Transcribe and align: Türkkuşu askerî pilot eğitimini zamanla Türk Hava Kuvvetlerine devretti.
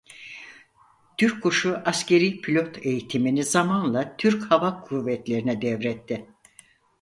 Türkkuşu 1.17 1.77
askerî 1.85 2.41
pilot 2.41 2.85
eğitimini 2.85 3.43
zamanla 3.43 4.15
Türk 4.17 4.51
Hava 4.51 4.81
Kuvvetlerine 4.83 5.61
devretti. 5.61 6.25